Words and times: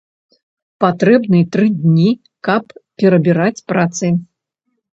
Патрэбны 0.83 1.41
тры 1.57 1.67
дні, 1.85 2.07
каб 2.51 2.63
перабіраць 2.99 3.55
працы. 3.71 4.05